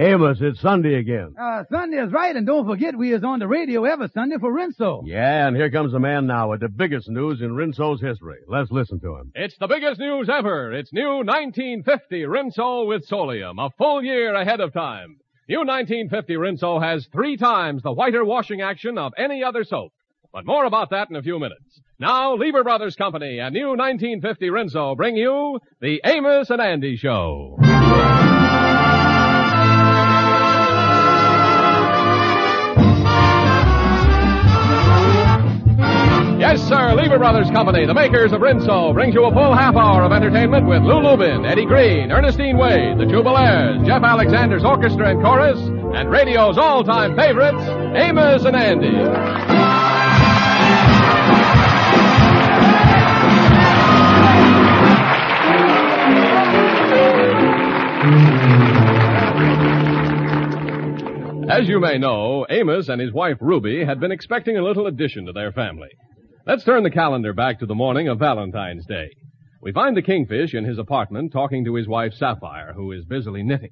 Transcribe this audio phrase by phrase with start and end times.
[0.00, 1.34] Amos, it's Sunday again.
[1.38, 4.50] Uh, Sunday is right, and don't forget we is on the radio every Sunday for
[4.50, 5.02] Rinso.
[5.04, 8.38] Yeah, and here comes a man now with the biggest news in Rinso's history.
[8.48, 9.30] Let's listen to him.
[9.34, 10.72] It's the biggest news ever.
[10.72, 15.18] It's new 1950 Rinso with Solium, a full year ahead of time.
[15.50, 19.92] New 1950 Rinso has three times the whiter washing action of any other soap.
[20.32, 21.78] But more about that in a few minutes.
[21.98, 27.58] Now, Lever Brothers Company and new 1950 Rinso bring you the Amos and Andy Show.
[36.40, 36.94] Yes, sir.
[36.94, 40.66] Lever Brothers Company, the makers of Rinso, brings you a full half hour of entertainment
[40.66, 46.10] with Lou Lubin, Eddie Green, Ernestine Wade, the Jubilaires, Jeff Alexander's orchestra and chorus, and
[46.10, 47.62] radio's all-time favorites,
[47.94, 48.88] Amos and Andy.
[61.52, 65.26] As you may know, Amos and his wife Ruby had been expecting a little addition
[65.26, 65.90] to their family.
[66.50, 69.14] Let's turn the calendar back to the morning of Valentine's Day.
[69.62, 73.44] We find the Kingfish in his apartment talking to his wife Sapphire, who is busily
[73.44, 73.70] knitting.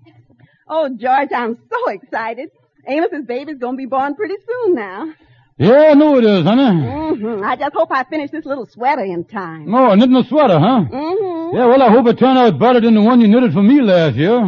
[0.69, 2.51] Oh, George, I'm so excited.
[2.89, 5.13] Amos's baby's gonna be born pretty soon now.
[5.57, 7.17] Yeah, I know it is, honey.
[7.17, 9.75] hmm I just hope I finish this little sweater in time.
[9.75, 10.85] Oh, knitting a sweater, huh?
[10.85, 13.63] hmm Yeah, well, I hope it turned out better than the one you knitted for
[13.65, 14.39] me last year.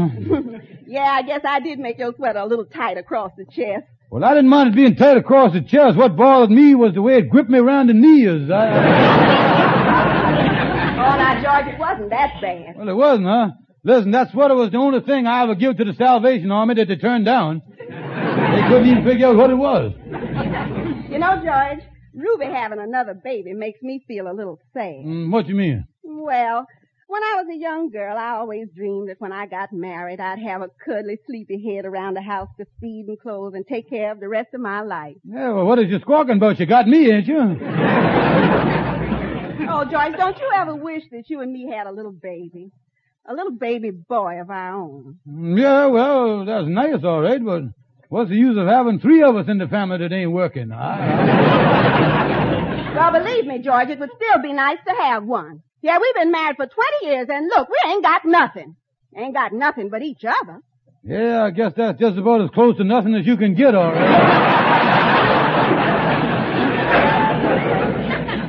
[0.87, 3.87] yeah, I guess I did make your sweater a little tight across the chest.
[4.11, 5.97] Well, I didn't mind it being tight across the chest.
[5.97, 8.51] What bothered me was the way it gripped me around the knees.
[8.51, 9.47] I...
[11.01, 12.77] Oh, now, George, it wasn't that bad.
[12.77, 13.49] well, it wasn't, huh?
[13.83, 16.89] Listen, that sweater was the only thing I ever give to the Salvation Army that
[16.89, 17.63] they turned down.
[17.79, 19.93] They couldn't even figure out what it was.
[21.09, 21.81] You know, George,
[22.15, 25.05] Ruby having another baby makes me feel a little sad.
[25.07, 25.87] Mm, what you mean?
[26.05, 26.67] Well,
[27.11, 30.39] when I was a young girl, I always dreamed that when I got married, I'd
[30.39, 34.13] have a cuddly, sleepy head around the house to feed and clothe and take care
[34.13, 35.17] of the rest of my life.
[35.25, 36.61] Yeah, well, what is you squawking about?
[36.61, 37.57] You got me, ain't you?
[39.73, 42.73] Oh, George, don't you ever wish that you and me had a little baby?
[43.27, 45.19] A little baby boy of our own.
[45.29, 47.63] Mm, Yeah, well, that's nice, all right, but
[48.09, 50.73] what's the use of having three of us in the family that ain't working?
[50.73, 51.97] I...
[52.97, 55.63] Well, believe me, George, it would still be nice to have one.
[55.83, 58.77] Yeah, we've been married for 20 years, and look, we ain't got nothing.
[59.17, 60.61] Ain't got nothing but each other.
[61.03, 63.93] Yeah, I guess that's just about as close to nothing as you can get, all
[63.93, 64.47] right.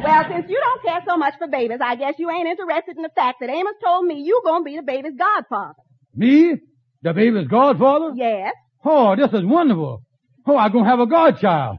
[0.04, 3.04] Well, since you don't care so much for babies, I guess you ain't interested in
[3.04, 5.76] the fact that Amos told me you gonna be the baby's godfather.
[6.16, 6.56] Me?
[7.02, 8.12] The baby's godfather?
[8.16, 8.54] Yes.
[8.84, 10.02] Oh, this is wonderful.
[10.46, 11.78] Oh, I'm gonna have a godchild.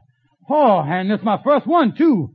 [0.49, 2.33] Oh, and it's my first one, too.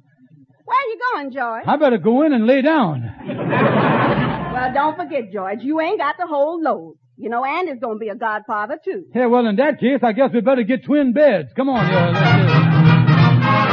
[0.68, 1.64] Where are you going, George?
[1.66, 3.04] I better go in and lay down.
[4.58, 6.96] Well, don't forget, George, you ain't got the whole load.
[7.16, 9.04] You know, Andy's gonna be a godfather, too.
[9.14, 11.50] Yeah, well, in that case, I guess we better get twin beds.
[11.54, 12.10] Come on, here.
[12.12, 13.68] Let's do it.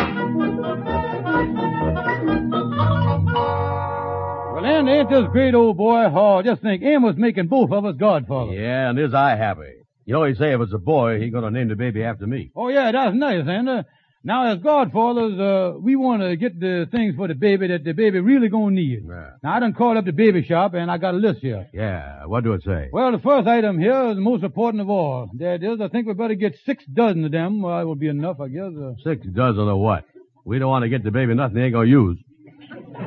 [4.54, 6.06] Well, Andy, ain't this great old boy?
[6.14, 8.56] Oh, just think, Em was making both of us godfathers.
[8.60, 9.74] Yeah, and is I happy.
[10.06, 12.52] You know, he say if it's a boy, he gonna name the baby after me.
[12.56, 13.72] Oh, yeah, that's nice, Andy.
[13.72, 13.84] Uh,
[14.28, 17.92] Now, as godfathers, uh, we want to get the things for the baby that the
[17.92, 19.04] baby really gonna need.
[19.08, 19.30] Yeah.
[19.44, 21.68] Now, I done called up the baby shop, and I got a list here.
[21.72, 22.90] Yeah, what do it say?
[22.92, 25.30] Well, the first item here is the most important of all.
[25.36, 27.62] That is, I think we better get six dozen of them.
[27.62, 28.72] Well, that will be enough, I guess.
[28.76, 30.06] Uh, Six dozen of what?
[30.44, 32.18] We don't want to get the baby nothing he ain't gonna use.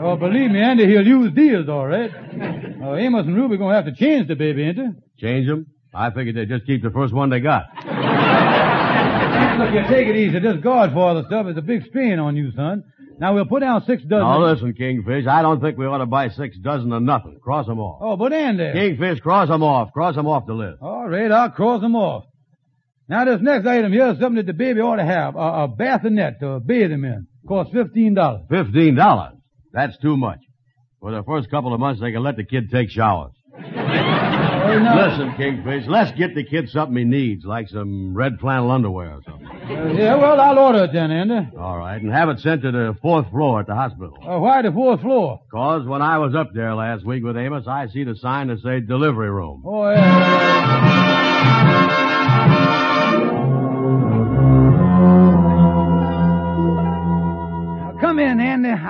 [0.01, 2.13] oh, believe me, Andy, he'll use these, all right.
[2.81, 4.89] Uh, Amos and Ruby gonna have to change the baby, ain't they?
[5.21, 5.67] Change them?
[5.93, 7.65] I figured they'd just keep the first one they got.
[9.59, 10.39] Look, you take it easy.
[10.39, 12.85] This Godfather stuff is a big strain on you, son.
[13.19, 14.21] Now, we'll put down six dozen.
[14.21, 17.41] Now listen, Kingfish, I don't think we ought to buy six dozen of nothing.
[17.43, 17.99] Cross them off.
[18.01, 18.71] Oh, but Andy.
[18.73, 19.93] Kingfish, cross them off.
[19.93, 20.79] Cross them off the list.
[20.81, 22.25] All right, I'll cross them off.
[23.09, 25.35] Now, this next item here is something that the baby ought to have.
[25.35, 27.27] A, a bassinet to bathe him in.
[27.49, 28.43] Costs fifteen dollars.
[28.49, 29.35] Fifteen dollars.
[29.73, 30.39] That's too much.
[31.01, 33.33] For the first couple of months, they can let the kid take showers.
[34.69, 39.23] Listen, Kingfish, let's get the kid something he needs, like some red flannel underwear or
[39.25, 39.47] something.
[39.47, 41.57] Uh, yeah, well, I'll order it then, Andy.
[41.59, 44.17] All right, and have it sent to the fourth floor at the hospital.
[44.23, 45.41] Uh, why the fourth floor?
[45.51, 48.61] Cause when I was up there last week with Amos, I see the sign that
[48.61, 49.63] say delivery room.
[49.67, 51.28] Oh, yeah.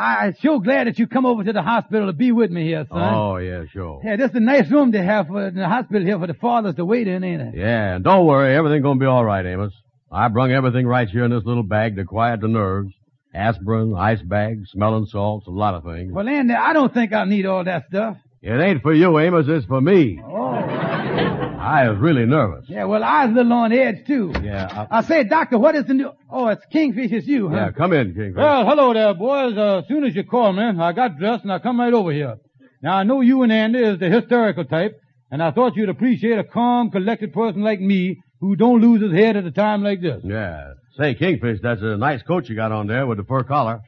[0.09, 2.87] I'm so glad that you come over to the hospital to be with me here,
[2.91, 3.15] son.
[3.15, 4.01] Oh, yeah, sure.
[4.05, 6.35] Yeah, this is a nice room to have for in the hospital here for the
[6.35, 7.55] fathers to wait in, ain't it?
[7.55, 9.73] Yeah, and don't worry, Everything's gonna be all right, Amos.
[10.11, 12.93] I brung everything right here in this little bag to quiet the nerves.
[13.35, 16.13] Aspirin, ice bags, smelling salts, a lot of things.
[16.13, 18.17] Well, Andy, I don't think I'll need all that stuff.
[18.41, 20.21] It ain't for you, Amos, it's for me.
[20.25, 21.45] Oh.
[21.69, 22.65] I was really nervous.
[22.69, 24.33] Yeah, well, I was a little on edge, too.
[24.43, 24.65] Yeah.
[24.67, 26.11] uh, I say, doctor, what is the new...
[26.31, 27.57] Oh, it's Kingfish, it's you, huh?
[27.57, 28.37] yeah, come in, Kingfish.
[28.37, 29.57] Well, hello there, boys.
[29.57, 32.11] Uh, as soon as you called me, I got dressed and I come right over
[32.11, 32.37] here.
[32.83, 34.93] Now, I know you and Andy is the hysterical type,
[35.31, 39.13] and I thought you'd appreciate a calm, collected person like me who don't lose his
[39.13, 40.23] head at a time like this.
[40.25, 40.73] Yeah.
[40.99, 43.81] Say, Kingfish, that's a nice coat you got on there with the fur collar.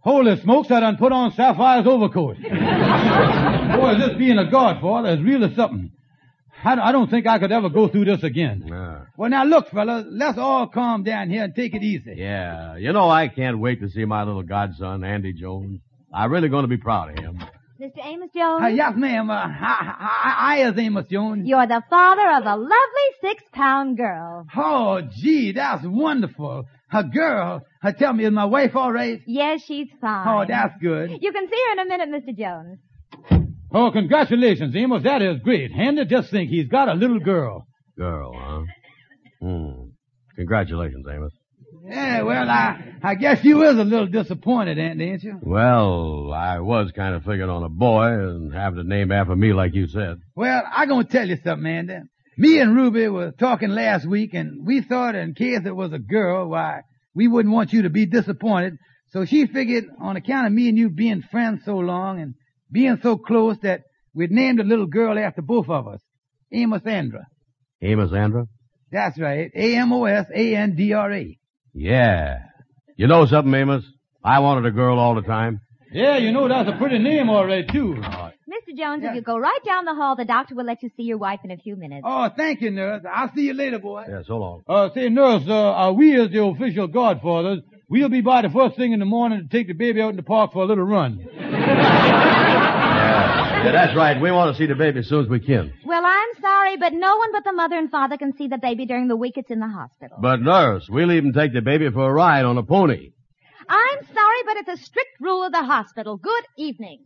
[0.00, 2.36] Holy smokes, I done put on Sapphire's overcoat.
[2.42, 2.48] Boy,
[3.98, 5.90] this being a godfather is really something.
[6.64, 8.64] I, I don't think I could ever go through this again.
[8.66, 9.02] Yeah.
[9.16, 12.14] Well, now look, fellas, let's all calm down here and take it easy.
[12.16, 12.76] Yeah.
[12.76, 15.80] You know, I can't wait to see my little godson, Andy Jones.
[16.12, 17.42] I'm really going to be proud of him.
[17.80, 18.06] Mr.
[18.06, 18.62] Amos Jones?
[18.62, 19.28] Uh, yes, ma'am.
[19.28, 21.42] Uh, I, I, I is Amos Jones.
[21.46, 24.46] You're the father of a lovely six-pound girl.
[24.56, 26.66] Oh, gee, that's wonderful.
[26.92, 27.62] A girl.
[27.82, 29.20] Uh, tell me, is my wife all right?
[29.26, 30.28] Yes, she's fine.
[30.28, 31.18] Oh, that's good.
[31.20, 32.38] You can see her in a minute, Mr.
[32.38, 32.78] Jones.
[33.76, 35.02] Oh, congratulations, Amos.
[35.02, 35.72] That is great.
[35.72, 37.66] Andy, just think, he's got a little girl.
[37.98, 38.62] Girl, huh?
[39.40, 39.88] Hmm.
[40.36, 41.32] Congratulations, Amos.
[41.86, 45.40] Yeah, well, I, I guess you is a little disappointed, Andy, ain't you?
[45.42, 49.52] Well, I was kind of figuring on a boy and having a name after me
[49.52, 50.18] like you said.
[50.36, 51.98] Well, I gonna tell you something, Andy.
[52.38, 55.98] Me and Ruby were talking last week, and we thought in case it was a
[55.98, 56.82] girl, why,
[57.14, 58.78] we wouldn't want you to be disappointed.
[59.10, 62.34] So she figured on account of me and you being friends so long and
[62.74, 63.82] being so close that
[64.14, 66.00] we'd named a little girl after both of us.
[66.52, 67.26] Amos Andra.
[67.80, 68.46] Amos Andra?
[68.92, 69.50] That's right.
[69.54, 71.38] A-M-O-S-A-N-D-R-A.
[71.72, 72.38] Yeah.
[72.96, 73.84] You know something, Amos?
[74.22, 75.60] I wanted a girl all the time.
[75.92, 77.94] Yeah, you know that's a pretty name all right, too.
[77.96, 78.76] Mr.
[78.76, 79.10] Jones, Yeah.
[79.10, 81.40] if you go right down the hall, the doctor will let you see your wife
[81.44, 82.02] in a few minutes.
[82.04, 83.02] Oh, thank you, nurse.
[83.10, 84.04] I'll see you later, boy.
[84.08, 84.62] Yeah, so long.
[84.68, 88.76] Uh, say, nurse, uh, uh, we as the official godfathers, we'll be by the first
[88.76, 90.84] thing in the morning to take the baby out in the park for a little
[90.84, 91.20] run.
[93.64, 94.20] Yeah, that's right.
[94.20, 95.72] We want to see the baby as soon as we can.
[95.84, 98.86] Well, I'm sorry, but no one but the mother and father can see the baby
[98.86, 100.18] during the week it's in the hospital.
[100.20, 103.10] But nurse, we'll even take the baby for a ride on a pony.
[103.68, 106.16] I'm sorry, but it's a strict rule of the hospital.
[106.16, 107.04] Good evening.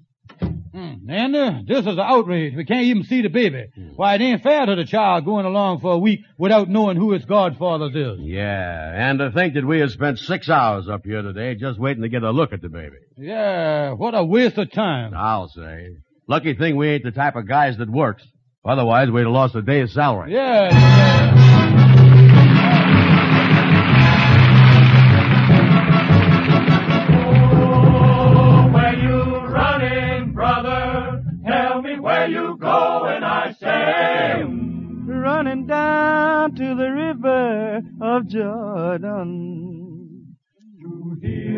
[0.73, 1.09] Hmm.
[1.11, 2.55] Andy, this is an outrage.
[2.55, 3.67] We can't even see the baby.
[3.97, 7.15] Why, it ain't fair to the child going along for a week without knowing who
[7.15, 8.19] its godfathers is.
[8.21, 12.03] Yeah, and to think that we have spent six hours up here today just waiting
[12.03, 12.97] to get a look at the baby.
[13.17, 15.15] Yeah, what a waste of time.
[15.17, 15.97] I'll say.
[16.29, 18.23] Lucky thing we ain't the type of guys that works.
[18.63, 20.35] Otherwise, we'd have lost a day's salary.
[20.35, 20.69] Yeah.
[20.71, 22.39] yeah.
[28.73, 31.25] Where you running, brother?
[31.47, 34.43] Tell me where you going, I say.
[35.07, 39.88] running down to the river of Jordan.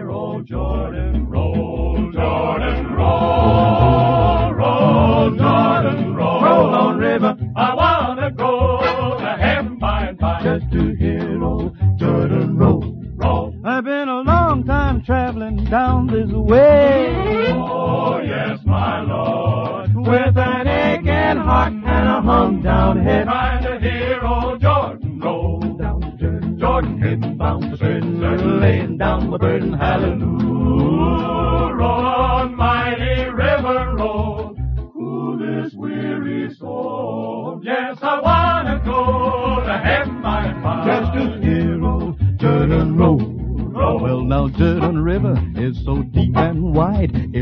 [0.01, 6.43] Hear old Jordan roll, Jordan roll, roll, Jordan roll.
[6.43, 7.37] Roll on, river.
[7.55, 8.81] I wanna go
[9.21, 10.43] to heaven by and by.
[10.43, 12.99] Just to hear old Jordan roll.
[13.17, 13.55] roll.
[13.63, 16.90] I've been a long time traveling down this way.
[29.31, 30.50] My burden, hallelujah.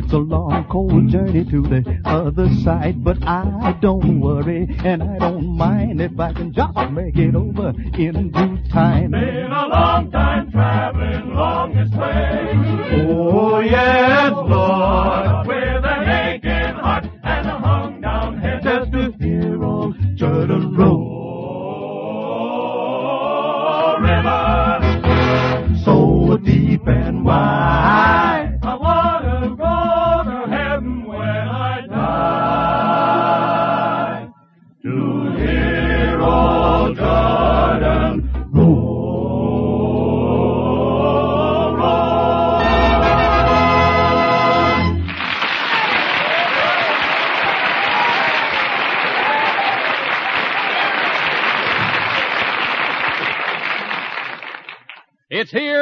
[0.09, 3.05] It's a long, cold journey to the other side.
[3.05, 7.75] But I don't worry and I don't mind if I can just make it over
[7.93, 9.11] in due time.
[9.11, 13.07] Been a long time traveling long this way.
[13.07, 15.47] Oh, yes, Lord.
[15.47, 18.63] With an aching heart and a hung down head.
[18.63, 21.17] Just to hear old Jordan roll.
[25.85, 27.58] So deep and wide.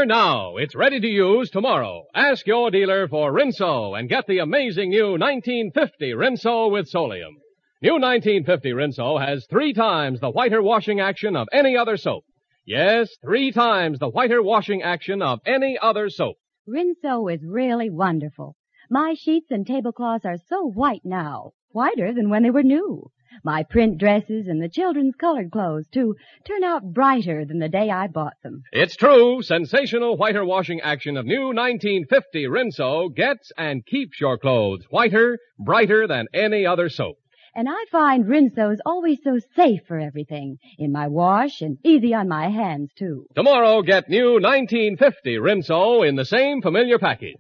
[0.07, 0.57] Now.
[0.57, 2.05] It's ready to use tomorrow.
[2.15, 7.35] Ask your dealer for Rinso and get the amazing new 1950 Rinso with Solium.
[7.83, 12.25] New 1950 Rinso has three times the whiter washing action of any other soap.
[12.65, 16.37] Yes, three times the whiter washing action of any other soap.
[16.69, 18.57] Rinso is really wonderful.
[18.89, 23.11] My sheets and tablecloths are so white now, whiter than when they were new.
[23.45, 26.15] My print dresses and the children's colored clothes, too,
[26.47, 28.63] turn out brighter than the day I bought them.
[28.73, 29.43] It's true.
[29.43, 36.07] Sensational whiter washing action of new 1950 Rinso gets and keeps your clothes whiter, brighter
[36.07, 37.17] than any other soap.
[37.55, 40.59] And I find Rinso is always so safe for everything.
[40.79, 43.27] In my wash and easy on my hands, too.
[43.35, 47.37] Tomorrow, get new 1950 Rinso in the same familiar package.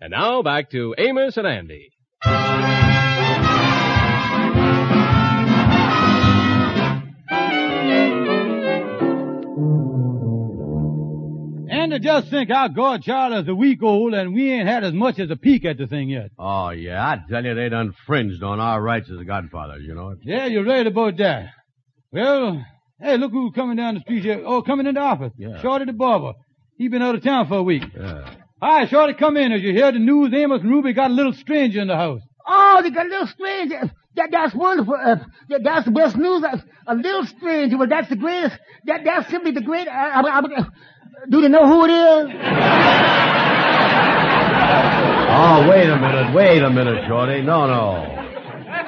[0.00, 1.90] And now back to Amos and Andy.
[11.94, 15.18] To just think our godchild is a week old and we ain't had as much
[15.18, 16.30] as a peek at the thing yet.
[16.38, 20.14] Oh, yeah, I tell you, they done fringed on our rights as godfathers, you know.
[20.22, 21.50] Yeah, you're right about that.
[22.10, 22.64] Well,
[23.00, 24.42] hey, look who's coming down the street here.
[24.44, 25.32] Oh, coming into office.
[25.38, 25.60] Yeah.
[25.62, 26.32] Shorty the barber.
[26.76, 27.84] He been out of town for a week.
[27.96, 28.34] Yeah.
[28.60, 29.52] Hi, Shorty, come in.
[29.52, 32.22] As you hear the news, Amos and Ruby got a little stranger in the house.
[32.46, 33.92] Oh, they got a little stranger.
[34.16, 34.94] That, that's wonderful.
[34.94, 35.16] Uh,
[35.48, 36.42] that, that's the best news.
[36.44, 37.76] Uh, a little stranger.
[37.76, 38.56] Well, that's the greatest.
[38.86, 39.88] That, that's simply the great.
[39.88, 40.66] Uh, I, I, I,
[41.28, 42.30] do they know who it is?
[45.36, 47.42] Oh, wait a minute, wait a minute, Shorty.
[47.42, 48.20] No, no.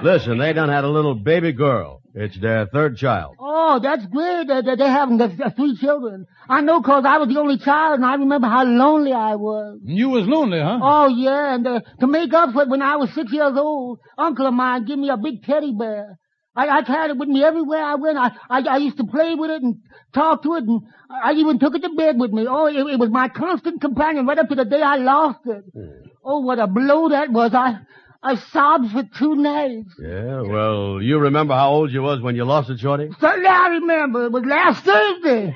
[0.02, 2.00] Listen, they done had a little baby girl.
[2.14, 3.36] It's their third child.
[3.38, 4.46] Oh, that's great.
[4.48, 6.26] They, they, they having the, the three children.
[6.48, 9.80] I know because I was the only child, and I remember how lonely I was.
[9.84, 10.78] You was lonely, huh?
[10.82, 13.98] Oh yeah, and uh, to make up for it, when I was six years old,
[14.16, 16.18] uncle of mine gave me a big teddy bear.
[16.56, 18.16] I, I carried it with me everywhere I went.
[18.18, 19.76] I, I I used to play with it and
[20.14, 22.46] talk to it, and I even took it to bed with me.
[22.48, 25.64] Oh, it, it was my constant companion right up to the day I lost it.
[25.74, 26.08] Hmm.
[26.24, 27.52] Oh, what a blow that was!
[27.54, 27.78] I
[28.22, 29.94] I sobbed for two nights.
[30.02, 33.10] Yeah, well, you remember how old you was when you lost it, Shorty?
[33.20, 34.24] Certainly I remember.
[34.26, 35.54] It was last Thursday.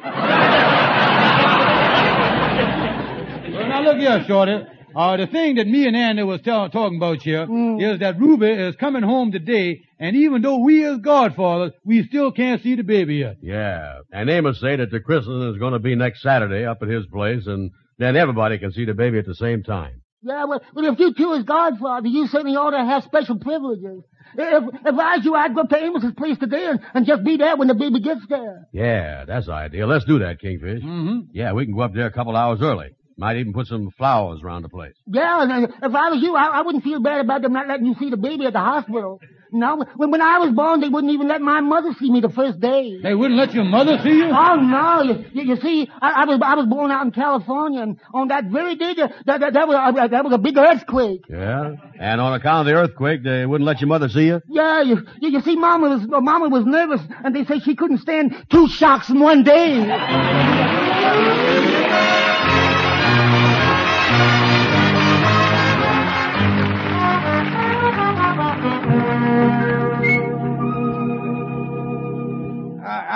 [3.53, 4.59] Well, now look here, Shorty.
[4.95, 7.99] Uh, the thing that me and Andy was tell, talking about here is Mm.
[8.01, 12.63] that Ruby is coming home today, and even though we is godfathers, we still can't
[12.63, 13.37] see the baby yet.
[13.43, 14.01] Yeah.
[14.13, 17.07] And Amos say that the christening is going to be next Saturday up at his
[17.07, 20.03] place, and then everybody can see the baby at the same time.
[20.23, 24.03] Yeah, well, well, if you two is Godfather, you certainly ought to have special privileges.
[24.37, 27.25] If, if I was you, I'd go up to Amos's place today and, and just
[27.25, 28.69] be there when the baby gets there.
[28.73, 29.87] Yeah, that's the idea.
[29.87, 30.83] Let's do that, Kingfish.
[30.83, 31.21] Mm-hmm.
[31.33, 32.91] Yeah, we can go up there a couple hours early.
[33.21, 34.95] Might even put some flowers around the place.
[35.07, 37.85] Yeah, and if I was you, I, I wouldn't feel bad about them not letting
[37.85, 39.21] you see the baby at the hospital.
[39.53, 42.31] No, when, when I was born, they wouldn't even let my mother see me the
[42.31, 42.99] first day.
[43.03, 44.31] They wouldn't let your mother see you?
[44.33, 45.03] Oh no!
[45.03, 48.29] You, you, you see, I, I was I was born out in California, and on
[48.29, 51.27] that very day, that that, that, was a, that was a big earthquake.
[51.29, 51.75] Yeah?
[51.99, 54.41] And on account of the earthquake, they wouldn't let your mother see you?
[54.49, 57.99] Yeah, you, you, you see, Mama was Mama was nervous, and they say she couldn't
[57.99, 60.79] stand two shocks in one day.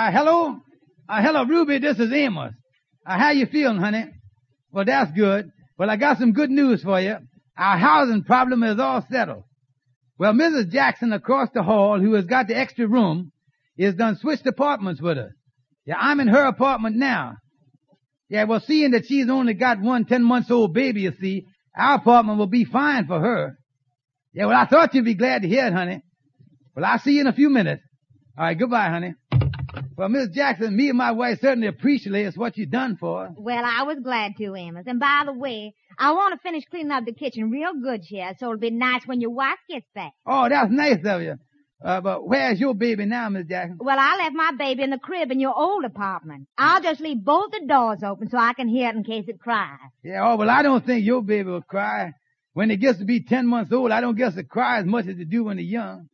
[0.05, 0.59] Uh, hello?
[1.09, 2.53] Uh, hello, Ruby, this is Amos.
[3.07, 4.05] Uh, how you feeling, honey?
[4.71, 5.49] Well, that's good.
[5.79, 7.17] Well, I got some good news for you.
[7.57, 9.45] Our housing problem is all settled.
[10.19, 10.69] Well, Mrs.
[10.69, 13.31] Jackson across the hall, who has got the extra room,
[13.79, 15.31] is done switched apartments with us.
[15.87, 17.37] Yeah, I'm in her apartment now.
[18.29, 21.95] Yeah, well, seeing that she's only got one ten months old baby, you see, our
[21.95, 23.57] apartment will be fine for her.
[24.35, 26.03] Yeah, well, I thought you'd be glad to hear it, honey.
[26.75, 27.81] Well, I'll see you in a few minutes.
[28.37, 29.15] All right, goodbye, honey.
[29.97, 33.33] Well, Miss Jackson, me and my wife certainly appreciate what you done for us.
[33.37, 34.83] Well, I was glad to, Amos.
[34.87, 38.33] And by the way, I want to finish cleaning up the kitchen real good here,
[38.37, 40.11] so it'll be nice when your wife gets back.
[40.25, 41.35] Oh, that's nice of you.
[41.83, 43.77] Uh, but where's your baby now, Miss Jackson?
[43.79, 46.47] Well, I left my baby in the crib in your old apartment.
[46.57, 49.39] I'll just leave both the doors open so I can hear it in case it
[49.39, 49.79] cries.
[50.03, 52.11] Yeah, oh, well, I don't think your baby will cry.
[52.53, 55.07] When it gets to be 10 months old, I don't guess it cries as much
[55.07, 56.07] as it do when they're young.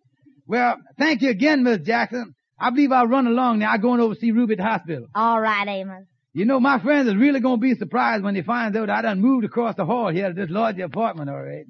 [0.48, 2.36] Well, thank you again, Miss Jackson.
[2.62, 3.72] I believe I'll run along now.
[3.72, 5.08] I'm going over to see Ruby at the hospital.
[5.16, 6.06] All right, Amos.
[6.34, 9.02] You know, my friends is really going to be surprised when they find out I
[9.02, 11.66] done moved across the hall here to this larger apartment, all right.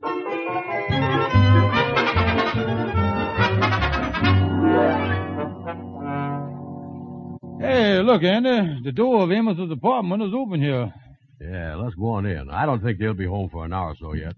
[7.59, 8.81] Hey, look, Andy.
[8.83, 10.91] The door of Amos's apartment is open here.
[11.39, 12.49] Yeah, let's go on in.
[12.49, 14.33] I don't think they'll be home for an hour or so yet.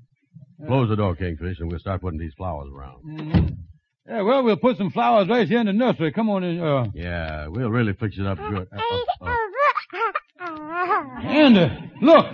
[0.67, 3.03] Close the door, Kingfish, and we'll start putting these flowers around.
[3.05, 3.57] Mhm.
[4.07, 6.11] Yeah, well, we'll put some flowers right here in the nursery.
[6.11, 6.59] Come on in.
[6.61, 8.67] Uh, Yeah, we'll really fix it up good.
[8.71, 9.29] Uh, uh,
[10.41, 12.25] uh, Andy, look.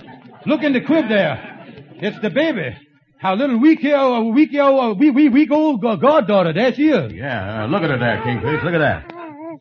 [0.46, 1.94] Look in the crib there.
[2.02, 2.76] It's the baby.
[3.20, 6.54] How little weak here, uh, weak here, uh, weak, weak, old uh, goddaughter.
[6.54, 7.12] There she is.
[7.14, 8.64] yeah, uh, look at her there, Kingfish.
[8.64, 9.12] Look at that.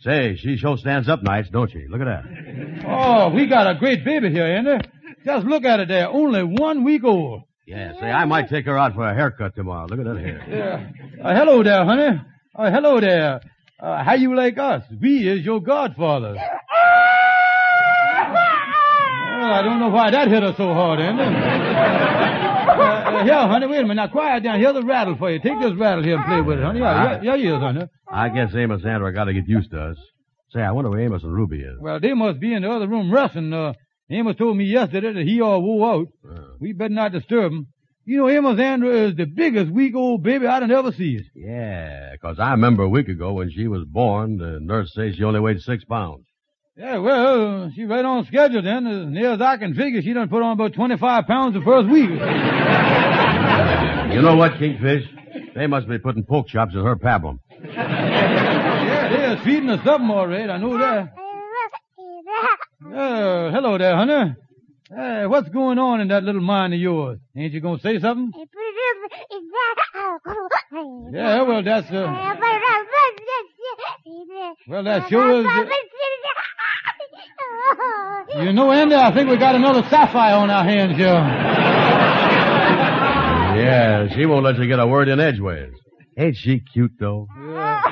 [0.03, 1.85] Say, she sure stands up nice, don't she?
[1.89, 2.85] Look at that.
[2.87, 4.89] Oh, we got a great baby here, Andy.
[5.25, 6.09] Just look at it there.
[6.09, 7.43] Only one week old.
[7.69, 9.87] Yeah, say, I might take her out for a haircut tomorrow.
[9.89, 10.43] Look at that hair.
[10.49, 10.89] Yeah.
[11.23, 12.19] Uh, hello there, honey.
[12.57, 13.43] Oh, hello there.
[13.79, 14.85] Uh, how you like us?
[14.99, 16.39] We is your godfathers.
[16.39, 16.45] Well,
[19.53, 21.23] I don't know why that hit us so hard, Andy.
[21.23, 23.97] Uh, uh, here, honey, wait a minute.
[23.97, 24.61] Now, quiet down.
[24.61, 25.39] Here's a rattle for you.
[25.39, 26.81] Take this rattle here and play with it, honey.
[26.81, 27.83] Yeah, yeah, yeah, yes, honey.
[28.11, 29.99] I guess Amos Andra got to get used to us.
[30.55, 31.79] Say, I wonder where Amos and Ruby is.
[31.79, 33.53] Well, they must be in the other room wrestling.
[33.53, 33.75] Uh,
[34.11, 36.07] Amos told me yesterday that he all wore out.
[36.29, 37.67] Uh, We better not disturb him.
[38.07, 41.25] You know, Amos Andra is the biggest weak old baby I done ever seen.
[41.35, 45.25] yeah, 'cause I remember a week ago when she was born, the nurse says she
[45.25, 46.25] only weighed six pounds.
[46.75, 48.87] Yeah, well, she right on schedule then.
[48.87, 51.89] As near as I can figure, she done put on about 25 pounds the first
[51.89, 52.09] week.
[52.09, 52.17] You
[54.23, 55.05] know what, Kingfish?
[55.55, 57.41] They must be putting pork chops in her pablum.
[57.63, 60.49] yeah, they is feeding her something all right.
[60.49, 61.13] I know that.
[62.43, 64.35] Uh, hello there, honey.
[64.95, 67.19] Hey, what's going on in that little mind of yours?
[67.37, 68.33] Ain't you gonna say something?
[71.13, 72.07] Yeah, well, that's, uh,
[74.69, 75.65] well, that sure is, uh,
[78.43, 81.45] you know, Andy, I think we got another sapphire on our hands here.
[83.59, 85.73] Yeah, she won't let you get a word in edgeways.
[86.17, 87.27] Ain't she cute, though?
[87.41, 87.83] Yeah,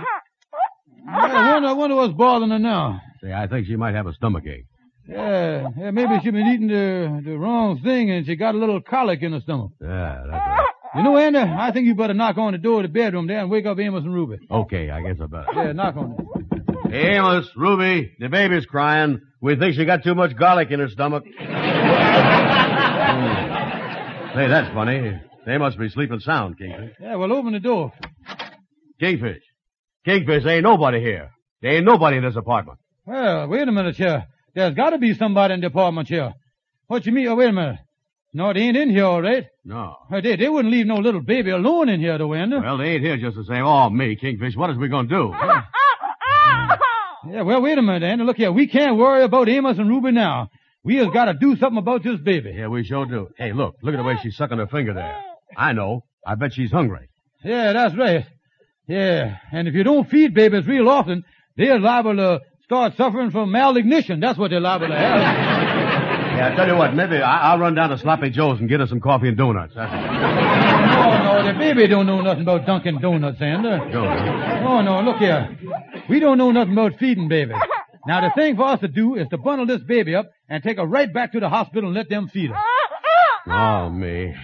[1.08, 3.00] I wonder, I wonder what's bothering her now.
[3.26, 4.66] Say, I think she might have a stomachache.
[5.08, 8.80] Yeah, yeah, maybe she been eating the, the wrong thing and she got a little
[8.80, 9.72] colic in her stomach.
[9.80, 10.66] Yeah, that's right.
[10.94, 13.40] You know, Andy, I think you better knock on the door of the bedroom there
[13.40, 14.38] and wake up Amos and Ruby.
[14.48, 15.46] Okay, I guess I better.
[15.54, 16.20] Yeah, knock on it.
[16.92, 19.20] Hey, Amos, Ruby, the baby's crying.
[19.40, 21.24] We think she got too much garlic in her stomach.
[21.24, 21.32] Say,
[24.48, 25.20] that's funny.
[25.46, 26.94] They must be sleeping sound, Kingfish.
[27.00, 27.92] Yeah, well, open the door.
[29.00, 29.42] Kingfish.
[30.04, 31.30] Kingfish, there ain't nobody here.
[31.60, 32.78] There ain't nobody in this apartment.
[33.06, 34.26] Well, wait a minute here.
[34.54, 36.34] There's got to be somebody in the apartment here.
[36.88, 37.28] What you mean?
[37.28, 37.78] Oh, wait a minute.
[38.32, 39.46] No, they ain't in here, all right.
[39.64, 39.96] No.
[40.12, 42.56] Uh, They, they wouldn't leave no little baby alone in here, though, Andy.
[42.58, 43.64] Well, they ain't here just the same.
[43.64, 45.32] Oh, me, Kingfish, what is we gonna do?
[47.28, 48.22] Yeah, well, wait a minute, Andy.
[48.22, 48.52] Look here.
[48.52, 50.48] We can't worry about Amos and Ruby now.
[50.84, 52.52] We has got to do something about this baby.
[52.54, 53.30] Yeah, we sure do.
[53.36, 55.20] Hey, look, look at the way she's sucking her finger there.
[55.56, 56.04] I know.
[56.24, 57.08] I bet she's hungry.
[57.42, 58.26] Yeah, that's right.
[58.86, 61.24] Yeah, and if you don't feed babies real often,
[61.56, 64.20] they're liable to start suffering from malnutrition.
[64.20, 65.96] That's what they're liable to have.
[66.36, 68.80] Yeah, I tell you what, maybe I- I'll run down to Sloppy Joe's and get
[68.80, 69.72] her some coffee and donuts.
[69.74, 73.70] That's no, no, the baby don't know nothing about Dunkin' Donuts, Andy.
[73.90, 74.04] Joe.
[74.62, 75.56] No, no, look here.
[76.10, 77.56] We don't know nothing about feeding babies.
[78.06, 80.76] Now, the thing for us to do is to bundle this baby up and take
[80.76, 82.56] her right back to the hospital and let them feed her.
[83.50, 84.34] Oh, me.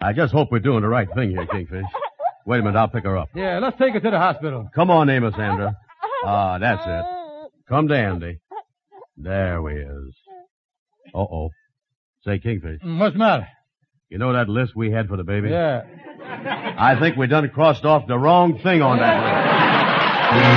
[0.00, 1.84] I just hope we're doing the right thing here, Kingfish.
[2.46, 3.28] Wait a minute, I'll pick her up.
[3.34, 4.70] Yeah, let's take her to the hospital.
[4.72, 5.76] Come on, Amos Andra.
[6.24, 7.04] Ah, that's it.
[7.70, 8.40] Come to Andy.
[9.16, 10.14] There we is.
[11.14, 11.50] Uh-oh.
[12.24, 13.48] Say, Kingfish, Mm, What's the matter?
[14.08, 15.50] you know that list we had for the baby?
[15.50, 15.82] Yeah.
[16.76, 20.50] I think we done crossed off the wrong thing on that list.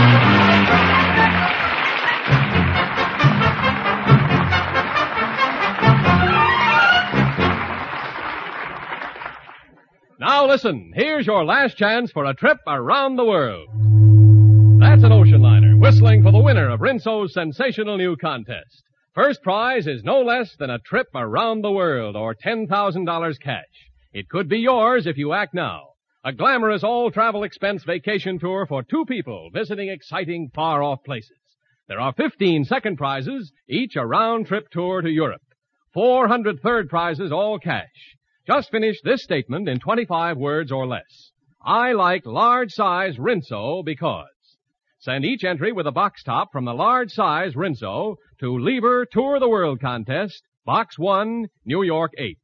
[10.20, 13.68] Now listen, here's your last chance for a trip around the world.
[14.80, 15.53] That's an ocean liner
[15.84, 18.84] whistling for the winner of Rinso's sensational new contest.
[19.14, 23.92] First prize is no less than a trip around the world or $10,000 cash.
[24.14, 25.82] It could be yours if you act now.
[26.24, 31.36] A glamorous all travel expense vacation tour for two people visiting exciting far off places.
[31.90, 35.42] There are 15 second prizes, each a round trip tour to Europe.
[35.94, 38.16] 400 third prizes, all cash.
[38.48, 41.32] Just finish this statement in 25 words or less.
[41.62, 44.33] I like large size Rinso because.
[45.04, 49.38] Send each entry with a box top from the large size Rinso to Lever Tour
[49.38, 52.38] the World Contest, Box 1, New York 8.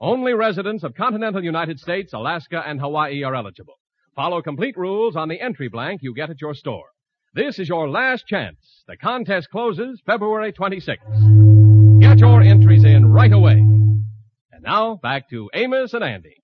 [0.00, 3.74] Only residents of continental United States, Alaska, and Hawaii are eligible.
[4.14, 6.86] Follow complete rules on the entry blank you get at your store.
[7.34, 8.82] This is your last chance.
[8.88, 12.00] The contest closes February 26th.
[12.00, 13.58] Get your entries in right away.
[13.58, 16.42] And now, back to Amos and Andy.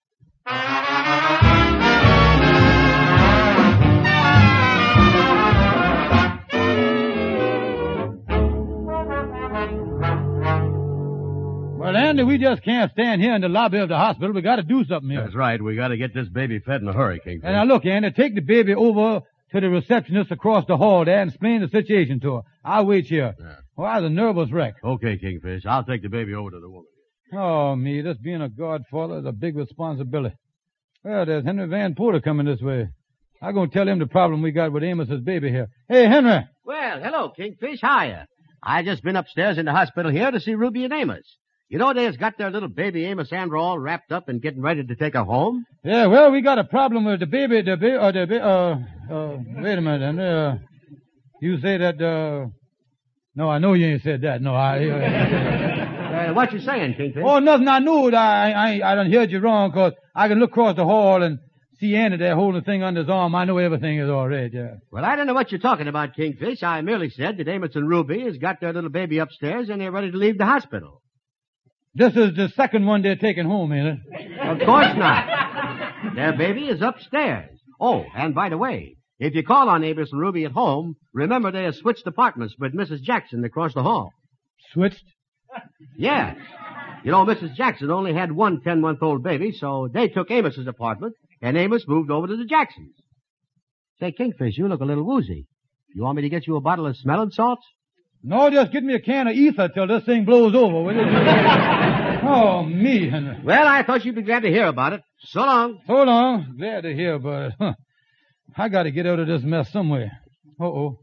[11.93, 14.33] Well, Andy, we just can't stand here in the lobby of the hospital.
[14.33, 15.23] We got to do something here.
[15.23, 15.61] That's right.
[15.61, 17.45] We gotta get this baby fed in a hurry, Kingfish.
[17.45, 19.21] And now look, Andy, take the baby over
[19.53, 22.43] to the receptionist across the hall there and explain the situation to her.
[22.65, 23.35] I'll wait here.
[23.39, 23.57] Yeah.
[23.77, 24.75] Well, I was a nervous wreck.
[24.83, 25.67] Okay, Kingfish.
[25.67, 26.87] I'll take the baby over to the woman.
[27.35, 30.37] Oh, me, this being a godfather is a big responsibility.
[31.05, 32.89] Well, there's Henry Van Porter coming this way.
[33.41, 35.69] I'm going to tell him the problem we got with Amos's baby here.
[35.89, 36.47] Hey, Henry.
[36.65, 37.81] Well, hello, Kingfish.
[37.81, 38.27] Hiya.
[38.63, 41.37] I just been upstairs in the hospital here to see Ruby and Amos.
[41.73, 44.61] You know they has got their little baby Amos Andra all wrapped up and getting
[44.61, 45.65] ready to take her home?
[45.83, 48.79] Yeah, well, we got a problem with the baby, the baby, uh, the ba- uh,
[49.11, 50.57] uh, wait a minute, uh,
[51.41, 52.49] you say that, uh,
[53.35, 57.23] no, I know you ain't said that, no, I, uh, Uh, what you saying, Kingfish?
[57.25, 60.39] oh, nothing, I knew it, I, I, I done heard you wrong, cause I can
[60.41, 61.39] look across the hall and
[61.81, 64.53] see Andy there holding the thing under his arm, I know everything is all right,
[64.53, 64.75] yeah.
[64.91, 66.63] Well, I don't know what you're talking about, Kingfish.
[66.63, 69.91] I merely said that Amos and Ruby has got their little baby upstairs and they're
[69.91, 71.02] ready to leave the hospital.
[71.95, 74.41] This is the second one they're taking home, ain't it?
[74.41, 76.15] Of course not.
[76.15, 77.59] Their baby is upstairs.
[77.81, 81.53] Oh, and by the way, if you call on Amos and Ruby at home, remember
[81.53, 83.03] they have switched apartments with Mrs.
[83.03, 84.13] Jackson across the hall.
[84.73, 85.05] Switched?
[85.97, 86.37] Yes.
[87.05, 87.55] You know, Mrs.
[87.55, 92.27] Jackson only had one ten-month-old baby, so they took Amos's apartment, and Amos moved over
[92.27, 92.95] to the Jacksons.
[94.01, 95.47] Say, Kingfish, you look a little woozy.
[95.95, 97.67] You want me to get you a bottle of smelling salts?
[98.25, 101.03] No, just get me a can of ether till this thing blows over, will you?
[102.25, 103.41] oh, me, Henry.
[103.45, 105.03] Well, I thought you'd be glad to hear about it.
[105.19, 105.81] So long.
[105.87, 106.55] So long.
[106.59, 107.53] Glad to hear about it.
[107.59, 107.75] Huh.
[108.57, 110.13] I gotta get out of this mess somewhere.
[110.61, 111.01] Uh-oh.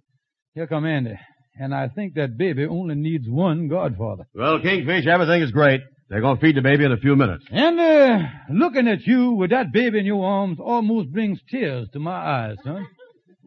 [0.54, 1.16] Here come Andy.
[1.56, 4.26] And I think that baby only needs one godfather.
[4.34, 5.82] Well, Kingfish, everything is great.
[6.10, 7.46] They're going to feed the baby in a few minutes.
[7.52, 8.20] And, uh,
[8.52, 12.56] looking at you with that baby in your arms almost brings tears to my eyes,
[12.64, 12.88] son.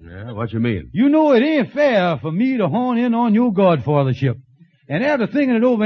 [0.04, 0.90] Yeah, what you mean?
[0.92, 4.40] You know it ain't fair for me to horn in on your godfathership.
[4.88, 5.84] And after thinking it over,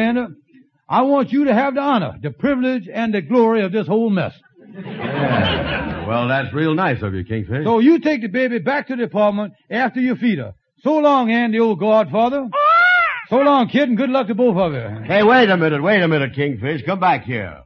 [0.89, 4.09] I want you to have the honor, the privilege, and the glory of this whole
[4.09, 4.33] mess.
[4.75, 7.65] Well, that's real nice of you, Kingfish.
[7.65, 10.55] So you take the baby back to the apartment after you feed her.
[10.83, 12.49] So long, Andy, old godfather.
[13.29, 15.05] So long, kid, and good luck to both of you.
[15.05, 16.85] Hey, wait a minute, wait a minute, Kingfish.
[16.87, 17.61] Come back here.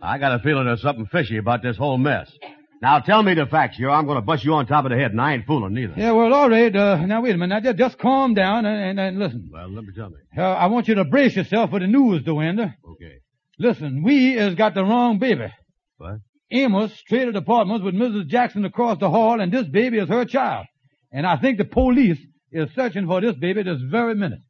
[0.00, 2.30] I got a feeling there's something fishy about this whole mess.
[2.80, 3.90] Now tell me the facts here.
[3.90, 5.94] I'm going to bust you on top of the head, and I ain't fooling neither.
[5.96, 6.74] Yeah, well, all right.
[6.74, 7.54] Uh, now, wait a minute.
[7.54, 9.50] Now, just, just calm down and, and, and listen.
[9.52, 10.16] Well, let me tell me.
[10.36, 12.62] Uh, I want you to brace yourself for the news, Andy.
[12.62, 13.18] Okay.
[13.58, 15.52] Listen, we has got the wrong baby.
[15.96, 16.20] What?
[16.50, 18.28] Amos traded apartments with Mrs.
[18.28, 20.66] Jackson across the hall, and this baby is her child.
[21.12, 22.18] And I think the police
[22.52, 24.40] is searching for this baby this very minute.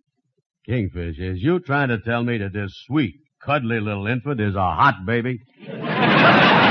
[0.67, 4.59] Kingfish, is you trying to tell me that this sweet, cuddly little infant is a
[4.59, 5.41] hot baby?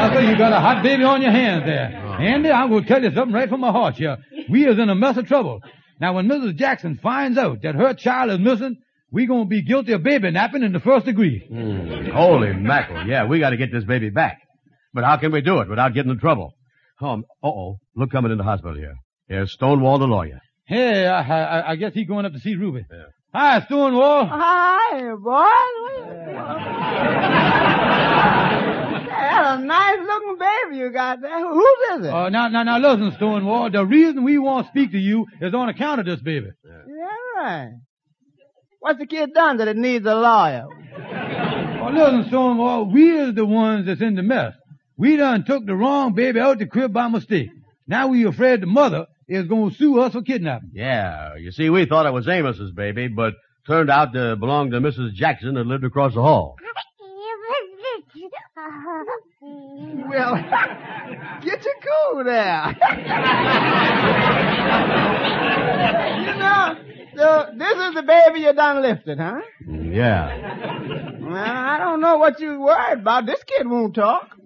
[0.00, 1.88] I say you got a hot baby on your hands there.
[2.20, 4.16] Andy, I'm going to tell you something right from my heart here.
[4.48, 5.60] We is in a mess of trouble.
[6.00, 6.56] Now, when Mrs.
[6.56, 8.78] Jackson finds out that her child is missing,
[9.12, 11.44] we going to be guilty of baby napping in the first degree.
[11.48, 13.06] Hmm, Holy mackerel.
[13.06, 14.38] Yeah, we got to get this baby back.
[14.94, 16.54] But how can we do it without getting in trouble?
[17.00, 17.78] Um, uh-oh.
[17.94, 18.94] Look coming in the hospital here.
[19.28, 20.40] Here's Stonewall the lawyer.
[20.66, 22.86] Hey, I, I, I guess he's going up to see Ruby.
[23.34, 24.26] Hi, Stonewall.
[24.26, 26.50] Hi, boy.
[29.08, 31.40] That's a nice looking baby you got there.
[31.40, 32.12] Whose is it?
[32.12, 33.70] Uh, now, now, now, listen, Stonewall.
[33.70, 36.48] The reason we want to speak to you is on account of this baby.
[36.64, 37.04] yeah,
[37.36, 37.72] right.
[38.80, 40.64] What's the kid done that it needs a lawyer?
[41.82, 44.54] Oh, listen, Stonewall, we is the ones that's in the mess.
[44.96, 47.48] We done took the wrong baby out the crib by mistake.
[47.86, 50.70] Now we afraid the mother is going to sue us for kidnapping.
[50.74, 53.34] Yeah, you see, we thought it was Amos's baby, but
[53.66, 55.12] turned out to belong to Mrs.
[55.14, 56.56] Jackson that lived across the hall.
[60.08, 60.34] Well,
[61.42, 62.68] get your cool there.
[66.20, 66.76] you know,
[67.16, 69.40] so this is the baby you done lifted, huh?
[69.66, 71.18] Yeah.
[71.20, 73.26] Well, I don't know what you worried about.
[73.26, 74.36] This kid won't talk.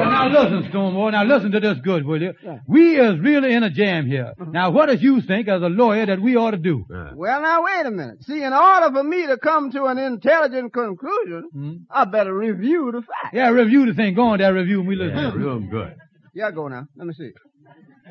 [0.00, 1.10] Well, now listen, Stonewall.
[1.12, 2.32] Now listen to this good, will you?
[2.66, 4.32] We is really in a jam here.
[4.38, 6.84] Now, what does you think as a lawyer that we ought to do?
[7.14, 8.22] Well, now wait a minute.
[8.24, 13.02] See, in order for me to come to an intelligent conclusion, I better review the
[13.02, 13.34] facts.
[13.34, 14.14] Yeah, review the thing.
[14.14, 15.16] Go on there, review and we listen.
[15.16, 15.94] Yeah, real good.
[16.34, 16.86] Yeah, go now.
[16.96, 17.32] Let me see.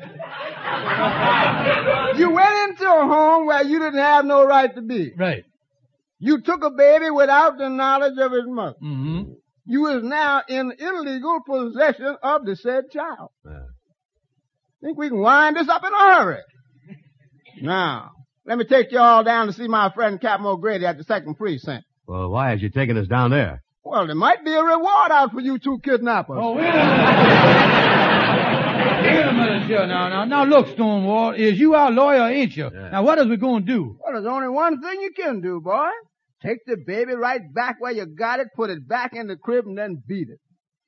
[2.20, 5.12] you went into a home where you didn't have no right to be.
[5.16, 5.44] Right.
[6.18, 8.76] You took a baby without the knowledge of his mother.
[8.82, 9.32] Mm-hmm.
[9.70, 13.30] You is now in illegal possession of the said child.
[14.82, 16.40] Think we can wind this up in a hurry.
[17.62, 18.10] Now,
[18.44, 21.36] let me take you all down to see my friend Captain O'Grady at the second
[21.36, 21.84] precinct.
[22.08, 23.62] Well, why is you taking us down there?
[23.84, 26.36] Well, there might be a reward out for you two kidnappers.
[26.40, 26.88] Oh, wait a minute.
[29.04, 29.86] wait a minute, sure.
[29.86, 32.70] Now, now, now, look, Stonewall, is you our lawyer, ain't you?
[32.70, 33.98] Now, what is we going to do?
[34.02, 35.90] Well, there's only one thing you can do, boy.
[36.44, 39.66] Take the baby right back where you got it, put it back in the crib,
[39.66, 40.38] and then beat it.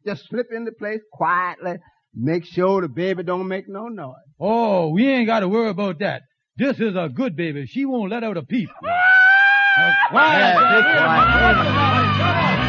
[0.06, 1.74] Just slip into place quietly.
[2.14, 4.14] Make sure the baby don't make no noise.
[4.40, 6.22] Oh, we ain't got to worry about that.
[6.56, 7.66] This is a good baby.
[7.66, 8.68] She won't let out a peep.
[8.82, 10.38] Now, quiet.
[10.38, 12.62] Yeah, be quiet.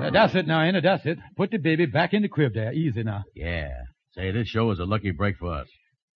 [0.00, 0.80] Uh, That's it now, Anna.
[0.80, 1.18] That's it.
[1.36, 2.72] Put the baby back in the crib there.
[2.72, 3.24] Easy now.
[3.34, 3.68] Yeah.
[4.14, 5.68] Say, this show is a lucky break for us.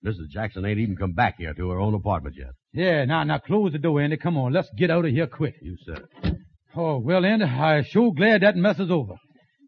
[0.06, 0.30] Mrs.
[0.30, 2.52] Jackson ain't even come back here to her own apartment yet.
[2.74, 4.18] Yeah, now, now close the door, Andy.
[4.18, 5.56] Come on, let's get out of here quick.
[5.62, 6.38] You said it.
[6.76, 9.16] Oh, well, Andy, I'm sure glad that mess is over.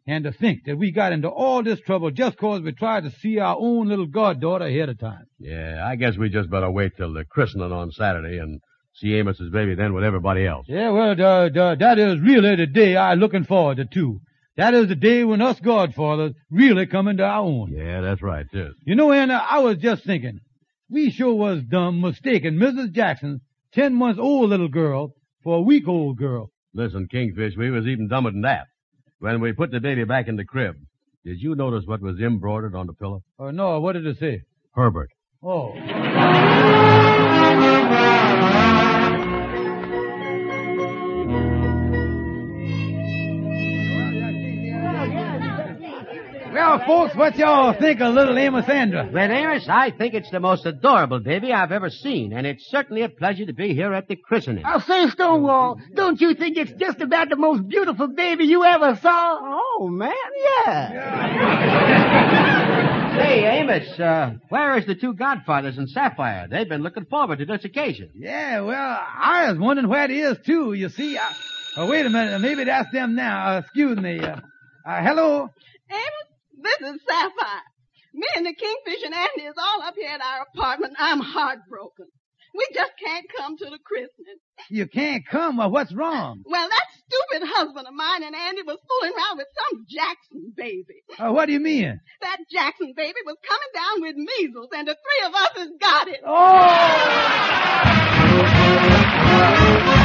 [0.08, 3.10] And to think that we got into all this trouble just 'cause we tried to
[3.12, 5.26] see our own little goddaughter ahead of time.
[5.40, 8.60] Yeah, I guess we just better wait till the christening on Saturday and
[8.96, 10.66] see Amos's baby then with everybody else.
[10.68, 14.20] Yeah, well, da, da, that is really the day I'm looking forward to, too.
[14.56, 17.72] That is the day when us godfathers really come into our own.
[17.76, 18.74] Yeah, that's right, too.
[18.86, 20.40] You know, Anna, I was just thinking,
[20.90, 22.92] we sure was dumb mistaking Mrs.
[22.92, 23.42] Jackson,
[23.74, 26.52] ten months old little girl, for a week old girl.
[26.76, 28.68] Listen, Kingfish, we was even dumber than that.
[29.20, 30.76] When we put the baby back in the crib,
[31.26, 33.24] did you notice what was embroidered on the pillow?
[33.40, 34.42] Oh, no, what did it say?
[34.74, 35.10] Herbert.
[35.42, 35.74] Oh.
[46.54, 49.10] Well, folks, what y'all think of little Amos Andra?
[49.12, 53.02] Well, Amos, I think it's the most adorable baby I've ever seen, and it's certainly
[53.02, 54.64] a pleasure to be here at the christening.
[54.64, 58.96] I'll say, Stonewall, don't you think it's just about the most beautiful baby you ever
[59.02, 59.40] saw?
[59.42, 60.14] Oh, man,
[60.66, 60.90] yeah.
[63.24, 66.48] Say, Amos, uh, where is the two godfathers and Sapphire?
[66.48, 68.12] They've been looking forward to this occasion.
[68.16, 70.74] Yeah, well, I was wondering where it is, too.
[70.74, 71.34] You see, I...
[71.78, 72.40] Oh, wait a minute.
[72.42, 73.56] Maybe that's them now.
[73.56, 74.20] Uh, excuse me.
[74.20, 74.36] Uh,
[74.86, 75.50] uh, hello?
[75.90, 76.23] Amos,
[76.64, 77.62] this is Sapphire.
[78.14, 80.94] Me and the Kingfish and Andy is all up here at our apartment.
[81.00, 82.08] I'm heartbroken.
[82.56, 84.38] We just can't come to the christening.
[84.70, 85.58] You can't come.
[85.58, 86.44] Well, what's wrong?
[86.46, 91.02] Well, that stupid husband of mine and Andy was fooling around with some Jackson baby.
[91.18, 92.00] Uh, what do you mean?
[92.22, 96.08] That Jackson baby was coming down with measles, and the three of us has got
[96.08, 96.22] it.
[99.26, 100.03] Andy,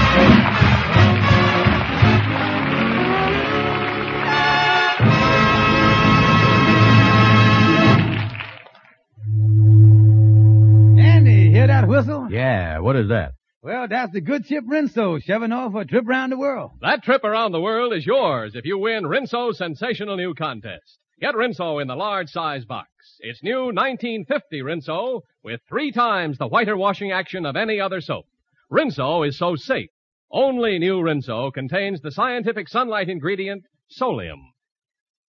[11.59, 12.29] hear that whistle?
[12.31, 13.33] Yeah, what is that?
[13.63, 16.71] Well, that's the good ship Rinso shoving off for a trip around the world.
[16.81, 20.99] That trip around the world is yours if you win Rinso's sensational new contest.
[21.21, 22.89] Get Rinso in the large size box.
[23.19, 28.27] It's new 1950 Rinso with three times the whiter washing action of any other soap.
[28.71, 29.91] Rinso is so safe.
[30.31, 34.53] Only new Rinso contains the scientific sunlight ingredient solium.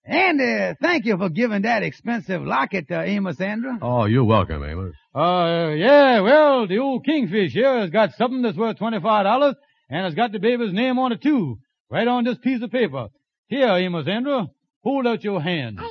[0.09, 3.77] Andy, thank you for giving that expensive locket to Amos Andra.
[3.79, 4.95] Oh, you're welcome, Amos.
[5.13, 9.53] Uh, yeah, well, the old Kingfish here has got something that's worth $25
[9.91, 11.59] and it's got the baby's name on it too.
[11.91, 13.09] Right on this piece of paper.
[13.47, 14.47] Here, Amos Andra,
[14.83, 15.79] hold out your hand.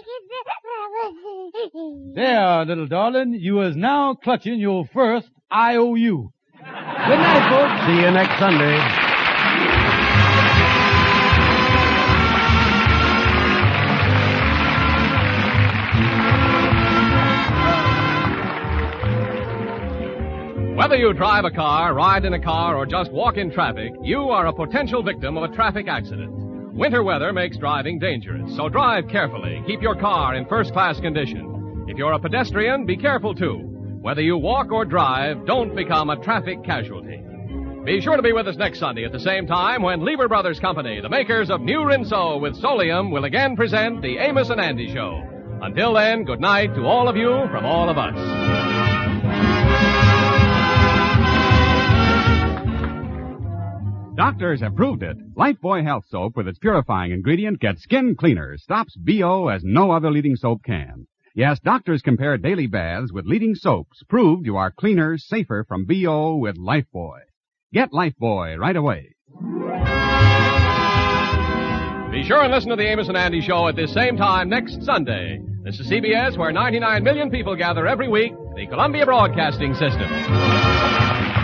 [2.15, 6.31] There, little darling, you is now clutching your first IOU.
[6.59, 7.87] Good night, folks.
[7.87, 9.08] See you next Sunday.
[20.79, 24.31] Whether you drive a car, ride in a car, or just walk in traffic, you
[24.31, 26.31] are a potential victim of a traffic accident.
[26.73, 29.61] Winter weather makes driving dangerous, so drive carefully.
[29.67, 31.85] Keep your car in first class condition.
[31.89, 33.57] If you're a pedestrian, be careful too.
[34.01, 37.25] Whether you walk or drive, don't become a traffic casualty.
[37.85, 40.61] Be sure to be with us next Sunday at the same time when Lever Brothers
[40.61, 44.95] Company, the makers of New Rinso with Solium, will again present the Amos and Andy
[44.95, 45.25] Show.
[45.61, 48.58] Until then, good night to all of you from all of us.
[54.19, 55.17] Doctors have proved it.
[55.37, 60.11] Lifebuoy Health Soap with its purifying ingredient gets skin cleaner, stops BO as no other
[60.11, 61.07] leading soap can.
[61.37, 66.35] Yes, doctors compare daily baths with leading soaps, proved you are cleaner, safer from BO
[66.35, 67.21] with Lifebuoy.
[67.73, 69.15] Get Lifebuoy right away.
[72.11, 74.83] Be sure and listen to the Amos and Andy Show at this same time next
[74.83, 75.41] Sunday.
[75.63, 81.38] This is CBS, where 99 million people gather every week, the Columbia Broadcasting System.